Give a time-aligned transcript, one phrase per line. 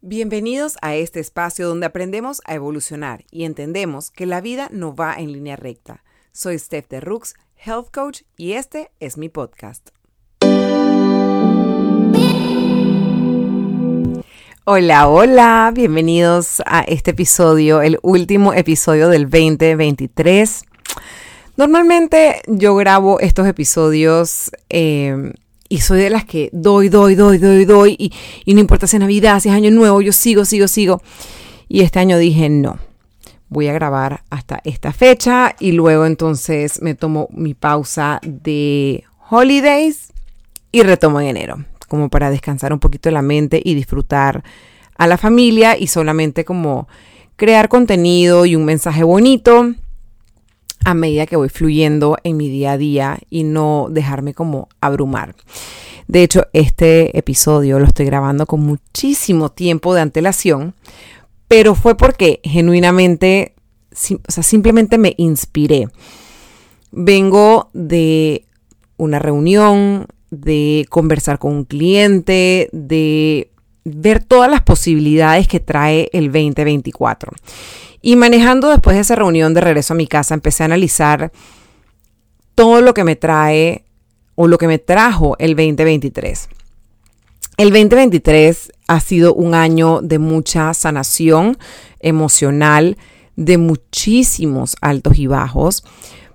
[0.00, 5.16] Bienvenidos a este espacio donde aprendemos a evolucionar y entendemos que la vida no va
[5.16, 6.04] en línea recta.
[6.30, 9.88] Soy Steph de Rooks, Health Coach, y este es mi podcast.
[14.64, 20.62] Hola, hola, bienvenidos a este episodio, el último episodio del 2023.
[21.56, 25.32] Normalmente yo grabo estos episodios eh,
[25.68, 29.00] y soy de las que doy, doy, doy, doy, doy y, no importa si es
[29.00, 31.02] Navidad, si es Año Nuevo, yo sigo, sigo, sigo.
[31.68, 32.78] Y este año dije no,
[33.48, 40.12] voy a grabar hasta esta fecha y luego entonces me tomo mi pausa de holidays
[40.72, 44.44] y retomo en enero como para descansar un poquito la mente y disfrutar
[44.96, 46.86] a la familia y solamente como
[47.36, 49.74] crear contenido y un mensaje bonito
[50.84, 55.34] a medida que voy fluyendo en mi día a día y no dejarme como abrumar.
[56.06, 60.74] De hecho, este episodio lo estoy grabando con muchísimo tiempo de antelación,
[61.48, 63.54] pero fue porque genuinamente,
[63.90, 65.88] o sea, simplemente me inspiré.
[66.90, 68.46] Vengo de
[68.96, 73.50] una reunión, de conversar con un cliente, de
[73.84, 77.32] ver todas las posibilidades que trae el 2024.
[78.00, 81.32] Y manejando después de esa reunión de regreso a mi casa, empecé a analizar
[82.54, 83.84] todo lo que me trae
[84.34, 86.48] o lo que me trajo el 2023.
[87.56, 91.58] El 2023 ha sido un año de mucha sanación
[91.98, 92.96] emocional,
[93.34, 95.84] de muchísimos altos y bajos,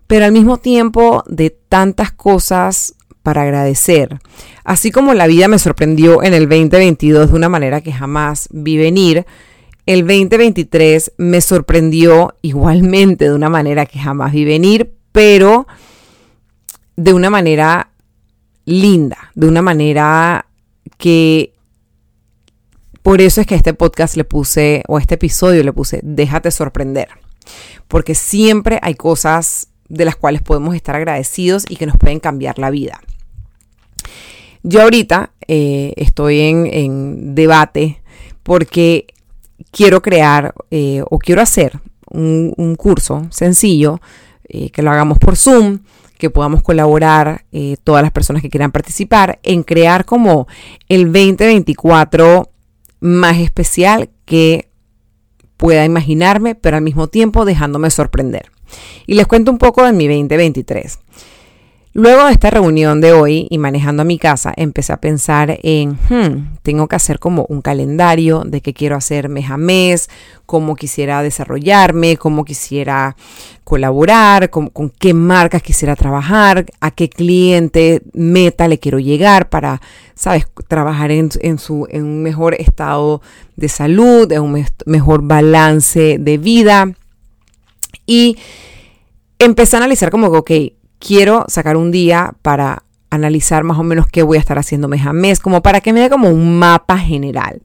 [0.08, 4.20] pero al mismo tiempo de tantas cosas para agradecer.
[4.66, 8.78] Así como la vida me sorprendió en el 2022 de una manera que jamás vi
[8.78, 9.26] venir,
[9.86, 15.68] el 2023 me sorprendió igualmente de una manera que jamás vi venir, pero
[16.96, 17.92] de una manera
[18.66, 20.46] linda, de una manera
[20.98, 21.54] que
[23.02, 26.52] por eso es que a este podcast le puse, o este episodio le puse, déjate
[26.52, 27.10] sorprender,
[27.90, 32.58] porque siempre hay cosas de las cuales podemos estar agradecidos y que nos pueden cambiar
[32.58, 33.02] la vida.
[34.64, 38.02] Yo ahorita eh, estoy en, en debate
[38.44, 39.08] porque
[39.74, 41.80] quiero crear eh, o quiero hacer
[42.10, 44.00] un, curso sencillo
[44.48, 45.80] eh, que lo hagamos por Zoom,
[46.18, 50.48] que podamos colaborar eh, todas las personas que quieran participar en crear como
[50.88, 52.50] el 2024
[53.00, 54.70] más especial que
[55.58, 58.52] pueda imaginarme, pero al mismo tiempo dejándome sorprender.
[59.08, 61.00] Y les cuento un poco de mi 2023.
[61.96, 65.92] Luego de esta reunión de hoy y manejando a mi casa, empecé a pensar en,
[66.10, 70.10] hmm, tengo que hacer como un calendario de qué quiero hacer mes a mes,
[70.48, 73.16] cómo quisiera desarrollarme, cómo quisiera
[73.64, 79.80] colaborar, con, qué marcas quisiera trabajar, a qué cliente meta le quiero llegar para,
[80.16, 83.22] sabes, trabajar en, su, en un mejor estado
[83.56, 86.92] de salud, en un mejor balance de vida.
[88.08, 88.36] Y
[89.38, 94.08] empecé a analizar como que, ok, quiero sacar un día para analizar más o menos
[94.08, 96.58] qué voy a estar haciendo mes a mes, como para que me dé como un
[96.58, 97.62] mapa general.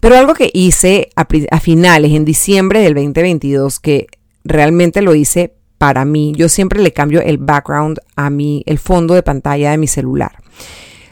[0.00, 4.06] Pero algo que hice a, finales, en diciembre del 2022, que
[4.44, 9.14] realmente lo hice para mí, yo siempre le cambio el background a mí, el fondo
[9.14, 10.32] de pantalla de mi celular.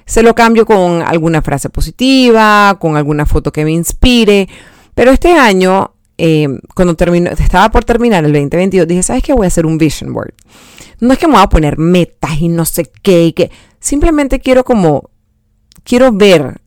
[0.06, 4.48] Se lo cambio con alguna frase positiva, con alguna foto que me inspire,
[4.94, 9.32] pero este año eh, cuando terminó, estaba por terminar el 2022, dije, ¿sabes qué?
[9.32, 10.34] Voy a hacer un vision board.
[11.00, 14.40] No es que me voy a poner metas y no sé qué, y que simplemente
[14.40, 15.10] quiero como,
[15.82, 16.60] quiero ver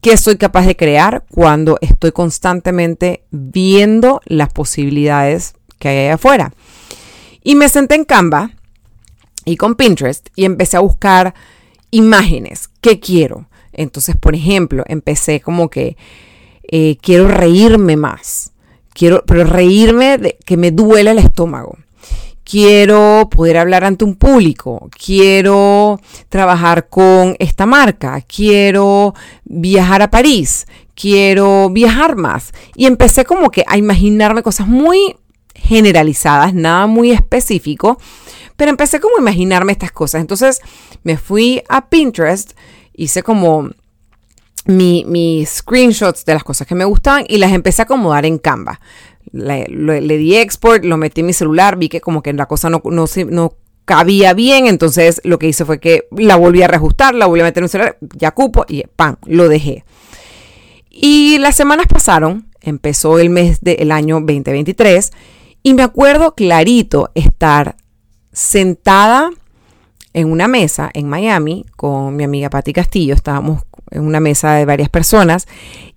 [0.00, 6.52] qué soy capaz de crear cuando estoy constantemente viendo las posibilidades que hay allá afuera.
[7.42, 8.50] Y me senté en Canva
[9.44, 11.34] y con Pinterest y empecé a buscar
[11.90, 12.68] imágenes.
[12.80, 13.48] ¿Qué quiero?
[13.72, 15.96] Entonces, por ejemplo, empecé como que
[16.64, 18.51] eh, quiero reírme más.
[18.92, 21.78] Quiero, pero reírme de que me duele el estómago.
[22.44, 24.90] Quiero poder hablar ante un público.
[25.04, 28.20] Quiero trabajar con esta marca.
[28.22, 29.14] Quiero
[29.44, 30.66] viajar a París.
[30.94, 32.52] Quiero viajar más.
[32.74, 35.16] Y empecé como que a imaginarme cosas muy
[35.54, 37.98] generalizadas, nada muy específico,
[38.56, 40.20] pero empecé como a imaginarme estas cosas.
[40.20, 40.60] Entonces
[41.02, 42.52] me fui a Pinterest,
[42.94, 43.70] hice como
[44.66, 48.80] mis screenshots de las cosas que me gustaban y las empecé a acomodar en Canva.
[49.32, 49.66] Le,
[50.18, 53.06] di export, lo metí en mi celular, vi que como que la cosa no, no,
[53.30, 53.54] no
[53.84, 57.44] cabía bien, entonces lo que hice fue que la volví a reajustar, la volví a
[57.44, 59.16] meter en mi celular, ya cupo y ¡pam!
[59.26, 59.84] Lo dejé.
[60.90, 65.12] Y las semanas pasaron, empezó el mes del año 2023
[65.62, 67.76] y me acuerdo clarito estar
[68.32, 69.30] sentada
[70.12, 73.62] en una mesa en Miami con mi amiga Patti Castillo, estábamos
[73.92, 75.46] en una mesa de varias personas,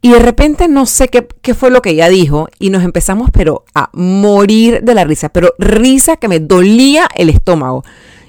[0.02, 3.32] y de repente no sé qué, qué, fue lo que ella dijo, y nos empezamos
[3.32, 7.84] pero a morir de la risa, pero risa que me dolía el estómago.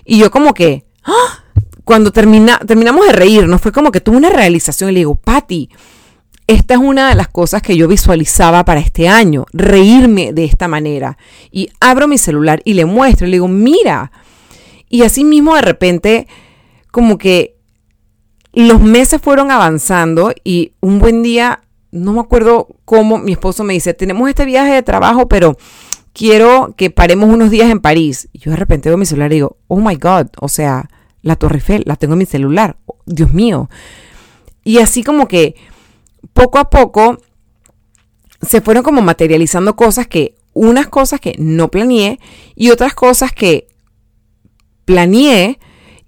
[0.05, 1.45] Y yo como que, ¡ah!
[1.85, 5.71] cuando termina, terminamos de reírnos, fue como que tuve una realización y le digo, Patti,
[6.49, 10.69] esta es una de las cosas que yo visualizaba para este año, reírme de esta
[10.69, 11.19] manera.
[11.51, 14.13] Y abro mi celular y le muestro y le digo, mira.
[14.89, 16.29] Y así mismo de repente,
[16.93, 17.56] como que
[18.57, 21.61] los meses fueron avanzando y un buen día,
[21.93, 25.59] no me acuerdo cómo, mi esposo me dice, tenemos este viaje de trabajo, pero
[26.15, 28.31] quiero que paremos unos días en París.
[28.33, 30.89] Y yo de repente veo mi celular y digo, oh my God, o sea,
[31.21, 33.69] la Torre Eiffel, la tengo en mi celular, Dios mío.
[34.65, 35.55] Y así como que
[36.33, 37.19] poco a poco
[38.41, 42.21] se fueron como materializando cosas que, unas cosas que no planeé
[42.55, 43.69] y otras cosas que
[44.87, 45.59] planeé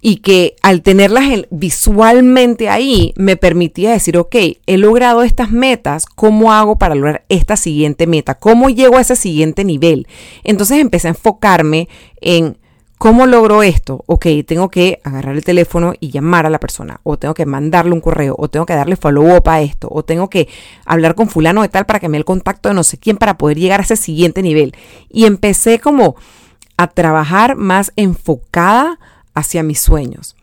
[0.01, 4.35] y que al tenerlas visualmente ahí me permitía decir, ok,
[4.65, 8.35] he logrado estas metas, ¿cómo hago para lograr esta siguiente meta?
[8.35, 10.07] ¿Cómo llego a ese siguiente nivel?
[10.43, 11.89] Entonces empecé a enfocarme
[12.21, 12.57] en
[12.99, 14.03] ¿Cómo logro esto?
[14.07, 17.93] Ok, tengo que agarrar el teléfono y llamar a la persona, o tengo que mandarle
[17.93, 20.49] un correo, o tengo que darle follow-up a esto, o tengo que
[20.85, 23.15] hablar con fulano de tal para que me dé el contacto de no sé quién
[23.15, 24.75] para poder llegar a ese siguiente nivel.
[25.07, 26.17] Y empecé como
[26.75, 28.99] a trabajar más enfocada
[29.33, 30.35] hacia mis sueños.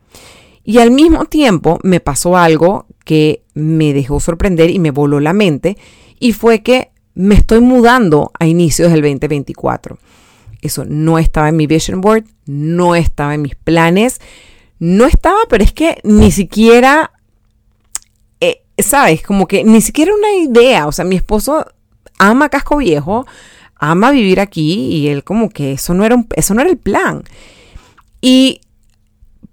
[0.65, 5.33] Y al mismo tiempo me pasó algo que me dejó sorprender y me voló la
[5.33, 5.77] mente,
[6.19, 9.99] y fue que me estoy mudando a inicios del 2024.
[10.61, 14.21] Eso no estaba en mi vision board, no estaba en mis planes,
[14.79, 17.13] no estaba, pero es que ni siquiera,
[18.41, 19.23] eh, ¿sabes?
[19.23, 20.87] Como que ni siquiera una idea.
[20.87, 21.67] O sea, mi esposo
[22.19, 23.27] ama Casco Viejo,
[23.77, 27.23] ama vivir aquí y él como que eso no era, eso no era el plan.
[28.21, 28.61] Y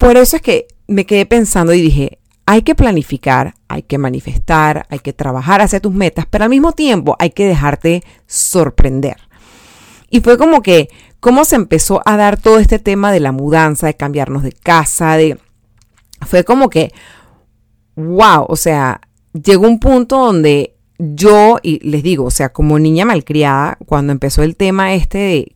[0.04, 4.86] por eso es que me quedé pensando y dije, hay que planificar, hay que manifestar,
[4.90, 9.16] hay que trabajar hacia tus metas, pero al mismo tiempo hay que dejarte sorprender.
[10.10, 10.90] Y fue como que,
[11.22, 15.16] cómo se empezó a dar todo este tema de la mudanza, de cambiarnos de casa,
[15.16, 15.38] de...
[16.28, 16.92] Fue como que,
[17.96, 19.00] wow, o sea,
[19.32, 24.44] llegó un punto donde yo, y les digo, o sea, como niña malcriada, cuando empezó
[24.44, 25.56] el tema este de,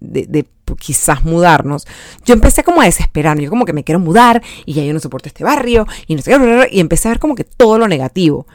[0.00, 0.46] de,
[0.78, 1.86] quizás mudarnos,
[2.24, 5.00] yo empecé como a desesperarme, yo como que me quiero mudar y ya yo no
[5.00, 7.88] soporto este barrio y no sé qué, y empecé a ver como que todo lo
[7.88, 8.46] negativo.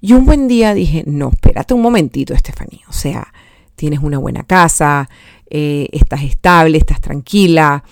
[0.00, 3.32] Y un buen día dije, no, espérate un momentito, Estefanía, o sea,
[3.74, 5.08] tienes una buena casa,
[5.50, 7.84] eh, estás estable, estás tranquila.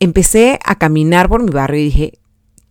[0.00, 2.18] Empecé a caminar por mi barrio y dije,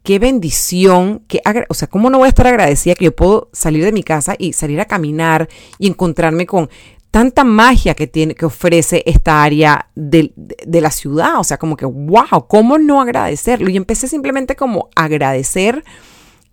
[0.04, 3.84] qué bendición, que, o sea, ¿cómo no voy a estar agradecida que yo puedo salir
[3.84, 5.50] de mi casa y salir a caminar
[5.80, 6.70] y encontrarme con
[7.16, 10.34] tanta magia que tiene, que ofrece esta área de,
[10.68, 11.40] la ciudad?
[11.40, 13.70] O sea, como que, wow, ¿cómo no agradecerlo?
[13.70, 15.86] Y empecé simplemente como a agradecer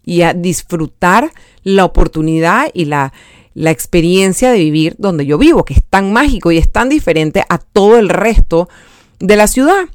[0.05, 1.33] y a disfrutar
[1.65, 3.13] la oportunidad y la,
[3.55, 7.45] la experiencia de vivir donde yo vivo, que es tan mágico y es tan diferente
[7.49, 8.69] a todo el resto
[9.19, 9.87] de la ciudad.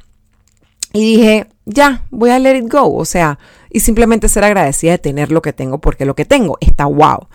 [0.92, 4.98] Y dije, ya, voy a let it go, o sea, y simplemente ser agradecida de
[4.98, 7.30] tener lo que tengo, porque lo que tengo está wow.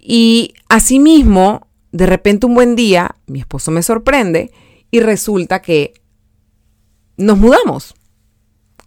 [0.00, 4.52] Y asimismo, de repente un buen día, mi esposo me sorprende
[4.90, 5.94] y resulta que
[7.16, 7.94] nos mudamos.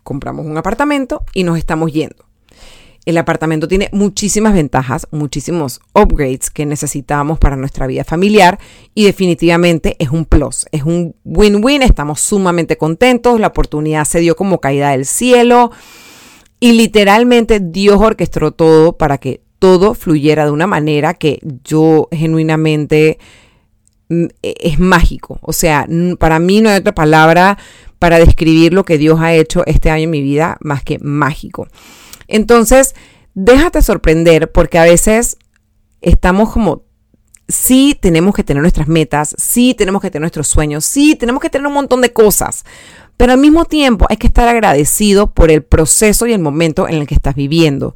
[0.03, 2.25] Compramos un apartamento y nos estamos yendo.
[3.05, 8.59] El apartamento tiene muchísimas ventajas, muchísimos upgrades que necesitamos para nuestra vida familiar
[8.95, 14.37] y definitivamente es un plus, es un win-win, estamos sumamente contentos, la oportunidad se dio
[14.37, 15.71] como caída del cielo
[16.61, 23.17] y literalmente Dios orquestó todo para que todo fluyera de una manera que yo genuinamente
[24.09, 25.39] mm, e, es mágico.
[25.41, 25.87] O sea,
[26.19, 27.57] para mí no hay otra palabra
[27.97, 31.69] para describir lo que Dios ha hecho este año en mi vida más que mágico.
[32.27, 32.93] Entonces,
[33.35, 35.37] déjate sorprender porque a veces
[36.01, 36.83] estamos como,
[37.47, 41.49] sí tenemos que tener nuestras metas, sí tenemos que tener nuestros sueños, sí tenemos que
[41.49, 42.65] tener un montón de cosas,
[43.23, 46.95] pero al mismo tiempo hay que estar agradecido por el proceso y el momento en
[46.95, 47.95] el que estás viviendo.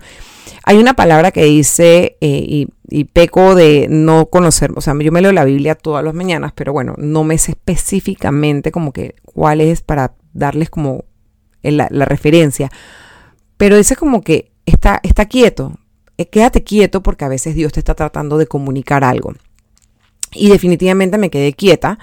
[0.64, 5.22] Hay una palabra que dice, eh, y, peco de no conocer, o sea, yo me
[5.22, 9.60] leo la Biblia todas las mañanas, pero bueno, no me sé específicamente como que cuál
[9.60, 11.04] es para darles como
[11.62, 12.72] la referencia
[13.58, 15.74] pero dice como que está, está quieto,
[16.18, 19.34] eh, quédate quieto porque a veces Dios te está tratando de comunicar algo.
[20.32, 22.00] Y definitivamente me quedé quieta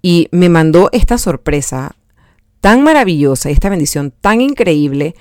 [0.00, 1.96] y me mandó esta sorpresa
[2.62, 5.16] tan maravillosa y esta bendición tan increíble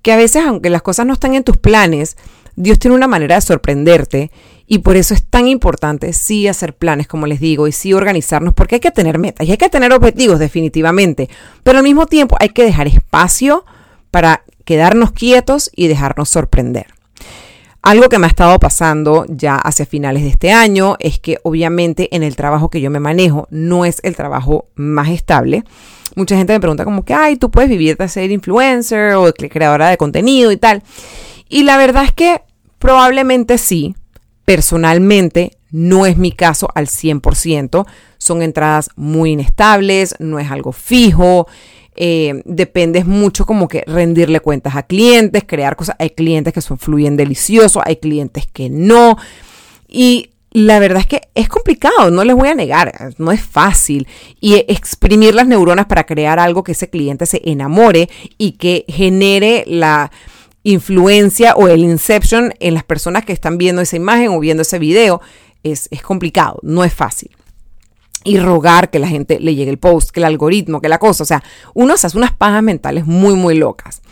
[0.00, 2.16] que a veces, aunque las cosas no están en tus planes,
[2.56, 4.32] Dios tiene una manera de sorprenderte
[4.66, 8.54] y por eso es tan importante sí hacer planes, como les digo, y sí organizarnos,
[8.54, 11.28] porque hay que tener metas y hay que tener objetivos definitivamente,
[11.62, 13.66] pero al mismo tiempo hay que dejar espacio
[14.10, 16.86] para quedarnos quietos y dejarnos sorprender.
[17.82, 22.14] Algo que me ha estado pasando ya hacia finales de este año es que obviamente
[22.16, 25.64] en el trabajo que yo me manejo no es el trabajo más estable.
[26.18, 29.88] Mucha gente me pregunta como que, ay, tú puedes vivir de ser influencer o creadora
[29.88, 30.82] de contenido y tal.
[31.48, 32.42] Y la verdad es que
[32.80, 33.94] probablemente sí.
[34.44, 37.86] Personalmente no es mi caso al 100%.
[38.18, 41.46] Son entradas muy inestables, no es algo fijo.
[41.94, 45.94] Eh, dependes mucho como que rendirle cuentas a clientes, crear cosas.
[46.00, 49.16] Hay clientes que son fluyen deliciosos, hay clientes que no.
[49.86, 54.08] Y la verdad es que es complicado, no les voy a negar, no es fácil.
[54.40, 59.64] Y exprimir las neuronas para crear algo que ese cliente se enamore y que genere
[59.66, 60.10] la
[60.62, 64.78] influencia o el inception en las personas que están viendo esa imagen o viendo ese
[64.78, 65.20] video
[65.62, 67.30] es, es complicado, no es fácil
[68.24, 71.22] y rogar que la gente le llegue el post, que el algoritmo, que la cosa.
[71.22, 71.42] O sea,
[71.74, 74.02] uno se hace unas pajas mentales muy, muy locas.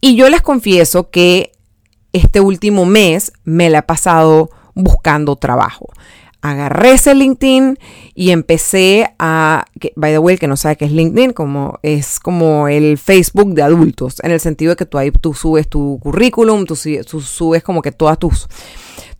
[0.00, 1.52] Y yo les confieso que
[2.12, 5.88] este último mes me la he pasado buscando trabajo.
[6.40, 7.78] Agarré ese LinkedIn
[8.14, 9.64] y empecé a,
[9.96, 13.54] by the way, el que no sabe qué es LinkedIn, como es como el Facebook
[13.54, 17.62] de adultos, en el sentido de que tú ahí tú subes tu currículum, tú subes
[17.64, 18.48] como que todas tus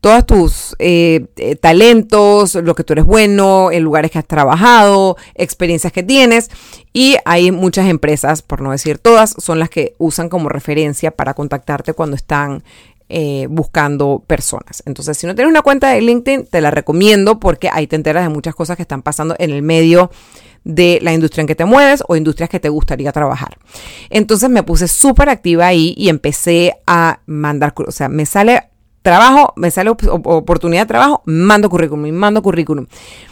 [0.01, 5.17] todos tus eh, eh, talentos, lo que tú eres bueno, en lugares que has trabajado,
[5.35, 6.51] experiencias que tienes.
[6.93, 11.35] Y hay muchas empresas, por no decir todas, son las que usan como referencia para
[11.35, 12.63] contactarte cuando están
[13.09, 14.83] eh, buscando personas.
[14.87, 18.23] Entonces, si no tienes una cuenta de LinkedIn, te la recomiendo porque ahí te enteras
[18.25, 20.11] de muchas cosas que están pasando en el medio
[20.65, 23.59] de la industria en que te mueves o industrias que te gustaría trabajar.
[24.11, 28.65] Entonces me puse súper activa ahí y empecé a mandar, o sea, me sale
[29.09, 32.87] trabajo, me sale oportunidad de trabajo, mando currículum, mando currículum.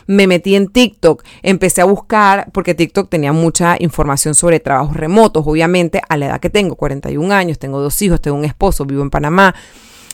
[0.06, 5.46] Me metí en TikTok, empecé a buscar, porque TikTok tenía mucha información sobre trabajos remotos,
[5.46, 9.02] obviamente a la edad que tengo, 41 años, tengo dos hijos, tengo un esposo, vivo
[9.02, 9.54] en Panamá.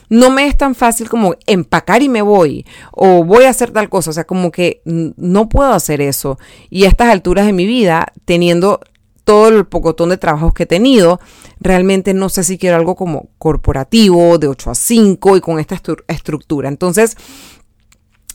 [0.09, 3.89] No me es tan fácil como empacar y me voy, o voy a hacer tal
[3.89, 6.39] cosa, o sea, como que no puedo hacer eso.
[6.69, 8.81] Y a estas alturas de mi vida, teniendo
[9.25, 11.21] todo el pocotón de trabajos que he tenido,
[11.61, 15.81] realmente no sé si quiero algo como corporativo, de 8 a 5 y con esta
[16.09, 16.69] estructura.
[16.69, 17.17] Entonces,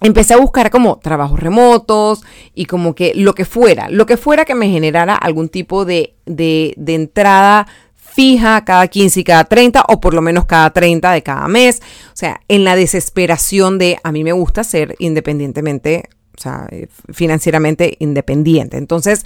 [0.01, 4.45] empecé a buscar como trabajos remotos y como que lo que fuera, lo que fuera
[4.45, 9.99] que me generara algún tipo de, de, entrada fija cada 15 y cada 30 o
[9.99, 11.81] por lo menos cada 30 de cada mes.
[12.07, 16.87] O sea, en la desesperación de a mí me gusta ser independientemente, o sea, eh,
[17.11, 18.77] financieramente independiente.
[18.77, 19.25] Entonces,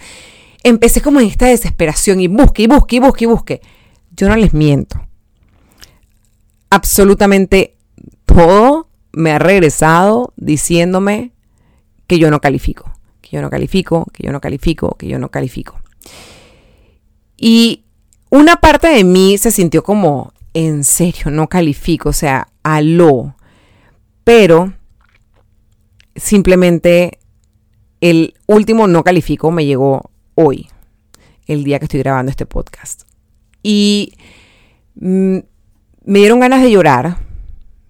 [0.63, 3.61] empecé como en esta desesperación y busque y busque y busque y busque.
[4.11, 5.01] Yo no les miento.
[6.69, 7.75] Absolutamente
[8.25, 11.31] todo me ha regresado diciéndome
[12.07, 12.91] que yo no califico,
[13.21, 15.79] que yo no califico, que yo no califico, que yo no califico.
[17.37, 17.83] Y
[18.29, 23.35] una parte de mí se sintió como, en serio, no califico, o sea, aló.
[24.23, 24.73] Pero
[26.15, 27.19] simplemente
[27.99, 30.11] el último no califico me llegó
[30.43, 30.69] hoy,
[31.45, 33.03] el día que estoy grabando este podcast.
[33.63, 34.13] Y
[34.95, 35.37] mm,
[36.05, 37.17] me dieron ganas de llorar,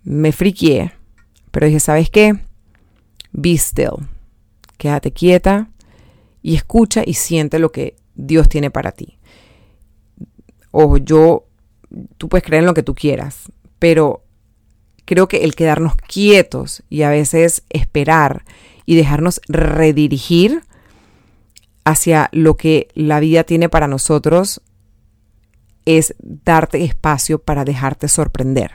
[0.03, 0.91] me friqué,
[1.51, 2.37] pero dije, ¿sabes qué?
[3.31, 4.07] Be still,
[4.77, 5.69] quédate quieta
[6.41, 9.17] y escucha y siente lo que Dios tiene para ti.
[10.71, 11.45] Ojo, yo,
[12.17, 14.23] tú puedes creer en lo que tú quieras, pero
[15.05, 18.45] creo que el quedarnos quietos y a veces esperar
[18.85, 20.63] y dejarnos redirigir
[21.83, 24.61] hacia lo que la vida tiene para nosotros
[25.85, 28.71] es darte espacio para dejarte sorprender.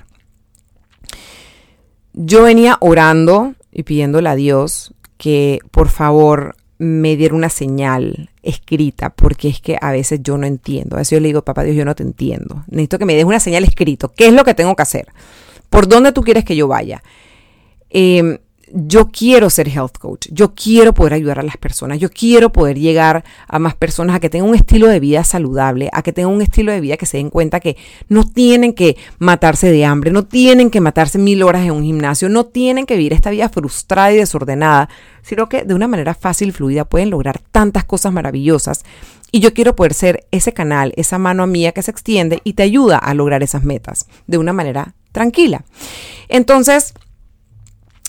[2.13, 9.11] Yo venía orando y pidiéndole a Dios que por favor me diera una señal escrita,
[9.11, 10.97] porque es que a veces yo no entiendo.
[10.97, 12.65] A veces yo le digo, papá Dios, yo no te entiendo.
[12.69, 14.11] Necesito que me des una señal escrita.
[14.15, 15.09] ¿Qué es lo que tengo que hacer?
[15.71, 17.03] ¿Por dónde tú quieres que yo vaya?
[17.91, 18.41] Eh,
[18.73, 22.79] yo quiero ser health coach, yo quiero poder ayudar a las personas, yo quiero poder
[22.79, 26.33] llegar a más personas a que tengan un estilo de vida saludable, a que tengan
[26.33, 27.77] un estilo de vida que se den cuenta que
[28.09, 32.29] no tienen que matarse de hambre, no tienen que matarse mil horas en un gimnasio,
[32.29, 34.89] no tienen que vivir esta vida frustrada y desordenada,
[35.23, 38.85] sino que de una manera fácil y fluida pueden lograr tantas cosas maravillosas.
[39.31, 42.63] Y yo quiero poder ser ese canal, esa mano mía que se extiende y te
[42.63, 45.65] ayuda a lograr esas metas de una manera tranquila.
[46.29, 46.95] Entonces,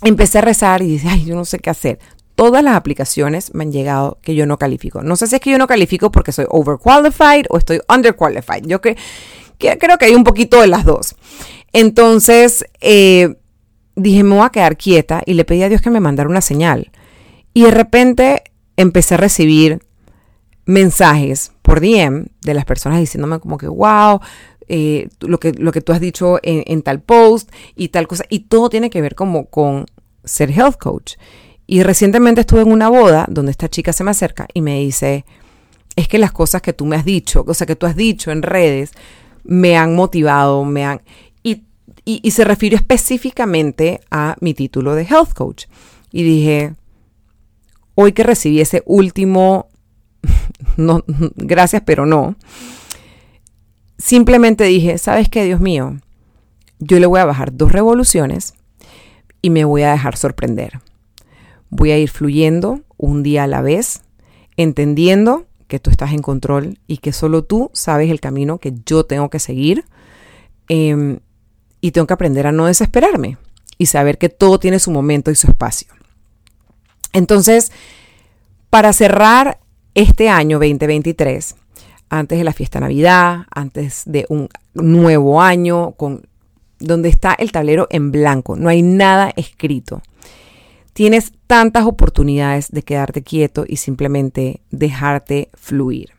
[0.03, 1.99] empecé a rezar y dije, ay, yo no sé qué hacer.
[2.35, 5.01] Todas las aplicaciones me han llegado que yo no califico.
[5.01, 8.65] No sé si es que yo no califico porque soy overqualified o estoy underqualified.
[8.65, 8.95] Yo que,
[9.57, 11.15] creo que hay un poquito de las dos.
[11.73, 13.37] Entonces eh,
[13.95, 16.41] dije, me voy a quedar quieta y le pedí a Dios que me mandara una
[16.41, 16.91] señal.
[17.53, 18.43] Y de repente
[18.75, 19.81] empecé a recibir
[20.65, 24.21] mensajes por DM de las personas diciéndome como que, wow,
[24.69, 28.25] eh, lo, que, lo que tú has dicho en, tal post y tal cosa.
[28.29, 29.85] Y todo tiene que ver como con
[30.23, 31.13] ser health coach.
[31.65, 35.25] Y recientemente estuve en una boda donde esta chica se me acerca y me dice,
[35.95, 38.31] es que las cosas que tú me has dicho, o sea, que tú has dicho
[38.31, 38.91] en redes,
[39.43, 41.01] me han motivado, me han...
[41.43, 41.63] Y,
[42.05, 45.65] y, se refirió específicamente a mi título de health coach.
[46.11, 46.73] Y dije,
[47.95, 49.67] hoy que recibí ese último,
[50.77, 51.03] no,
[51.35, 52.37] gracias, pero no,
[53.97, 55.97] simplemente dije, ¿sabes qué, Dios mío?
[56.79, 58.53] Yo le voy a bajar dos revoluciones
[59.41, 60.79] y me voy a dejar sorprender.
[61.69, 64.01] Voy a ir fluyendo un día a la vez,
[64.55, 69.05] entendiendo que tú estás en control y que solo tú sabes el camino que yo
[69.05, 69.85] tengo que seguir.
[70.69, 71.19] Em,
[71.81, 73.37] y tengo que aprender a no desesperarme
[73.77, 75.87] y saber que todo tiene su momento y su espacio.
[77.13, 77.71] Entonces,
[78.69, 79.59] para cerrar
[79.93, 81.55] este año 2023,
[82.09, 86.27] antes de la fiesta de Navidad, antes de un nuevo año, con,
[86.79, 90.01] donde está el tablero en blanco, no hay nada escrito.
[90.93, 96.09] Tienes tantas oportunidades de quedarte quieto y simplemente dejarte fluir.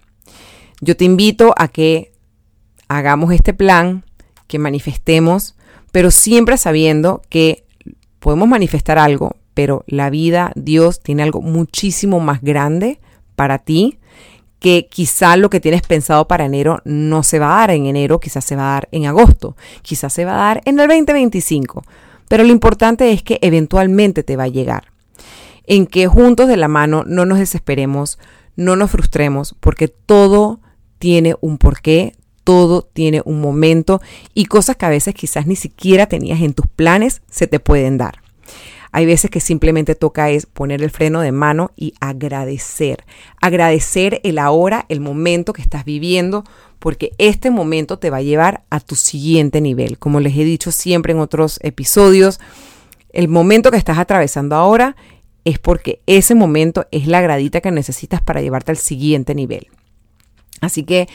[0.80, 2.12] Yo te invito a que
[2.86, 4.04] hagamos este plan,
[4.46, 5.56] que manifestemos,
[5.90, 7.64] pero siempre sabiendo que
[8.20, 13.00] podemos manifestar algo, pero la vida, Dios tiene algo muchísimo más grande
[13.34, 13.98] para ti
[14.58, 18.20] que quizá lo que tienes pensado para enero no se va a dar en enero,
[18.20, 21.84] quizás se va a dar en agosto, quizás se va a dar en el 2025.
[22.28, 24.92] Pero lo importante es que eventualmente te va a llegar.
[25.64, 28.18] En que juntos de la mano no nos desesperemos,
[28.56, 30.60] no nos frustremos, porque todo
[30.98, 34.00] tiene un porqué, todo tiene un momento
[34.34, 37.98] y cosas que a veces quizás ni siquiera tenías en tus planes se te pueden
[37.98, 38.22] dar.
[38.92, 43.04] Hay veces que simplemente toca es poner el freno de mano y agradecer.
[43.40, 46.44] Agradecer el ahora, el momento que estás viviendo,
[46.78, 49.98] porque este momento te va a llevar a tu siguiente nivel.
[49.98, 52.40] Como les he dicho siempre en otros episodios,
[53.12, 54.96] el momento que estás atravesando ahora
[55.44, 59.68] es porque ese momento es la gradita que necesitas para llevarte al siguiente nivel.
[60.60, 61.08] Así que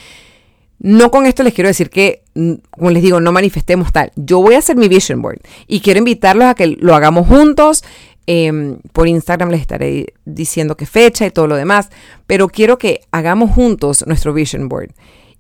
[0.80, 4.12] no con esto les quiero decir que, mm, como les digo, no manifestemos tal.
[4.16, 7.84] Yo voy a hacer mi vision board y quiero invitarlos a que lo hagamos juntos.
[8.26, 11.90] Em, por Instagram les estaré diciendo qué fecha y todo lo demás,
[12.26, 14.92] pero quiero que hagamos juntos nuestro vision board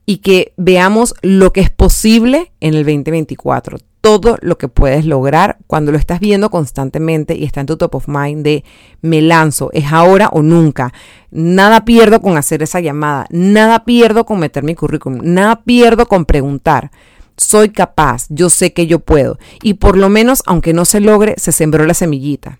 [0.06, 3.78] y que veamos lo que es posible en el 2024.
[4.04, 7.96] Todo lo que puedes lograr cuando lo estás viendo constantemente y está en tu top
[7.96, 8.66] of mind de
[9.02, 10.92] me lanzo, es ahora o nunca.
[11.32, 16.26] Nada pierdo con hacer esa llamada, nada pierdo con meter mi currículum, nada pierdo con
[16.26, 16.92] preguntar.
[17.38, 19.40] Soy capaz, yo sé que yo puedo.
[19.62, 22.60] Y por lo menos, aunque no se logre, se sembró la semillita.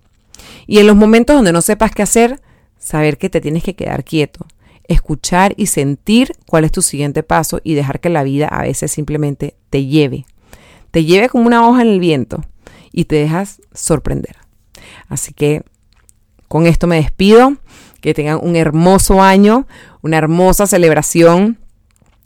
[0.66, 2.40] Y en los momentos donde no sepas qué hacer,
[2.80, 4.48] saber que te tienes que quedar quieto
[4.88, 8.92] escuchar y sentir cuál es tu siguiente paso y dejar que la vida a veces
[8.92, 10.26] simplemente te lleve.
[10.94, 12.46] Te lleve como una hoja en el viento
[12.92, 14.36] y te dejas sorprender.
[15.10, 15.64] Así que
[16.48, 17.58] con esto me despido.
[18.00, 19.66] Que tengan un hermoso año,
[20.04, 21.58] una hermosa celebración.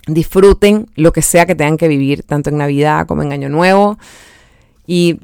[0.05, 3.97] Disfruten lo que sea que tengan que vivir, tanto en Navidad como en Año Nuevo.
[4.85, 5.21] Y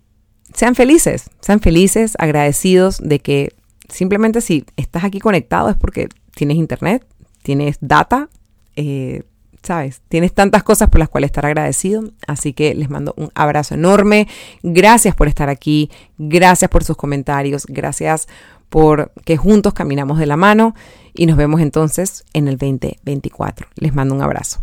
[0.54, 3.52] sean felices, sean felices, agradecidos de que
[3.90, 7.06] simplemente si estás aquí conectado es porque tienes internet,
[7.42, 8.30] tienes data,
[8.78, 9.24] eh,
[9.64, 10.02] ¿sabes?
[10.10, 12.04] Tienes tantas cosas por las cuales estar agradecido.
[12.28, 14.28] Así que les mando un abrazo enorme.
[14.62, 15.90] Gracias por estar aquí.
[16.18, 17.66] Gracias por sus comentarios.
[17.68, 18.28] Gracias
[18.70, 20.76] por que juntos caminamos de la mano.
[21.14, 23.68] Y nos vemos entonces en el 2024.
[23.76, 24.62] Les mando un abrazo.